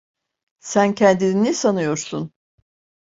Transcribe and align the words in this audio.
Sen 0.59 0.93
kendini 0.95 1.43
ne 1.43 1.53
sanıyorsun? 1.53 2.31